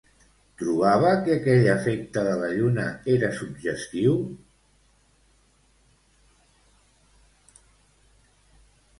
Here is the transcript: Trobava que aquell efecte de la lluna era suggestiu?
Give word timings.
Trobava 0.59 1.09
que 1.25 1.33
aquell 1.33 1.65
efecte 1.73 2.21
de 2.27 2.31
la 2.43 2.47
lluna 2.53 2.85
era 3.15 3.29
suggestiu? 3.39 4.15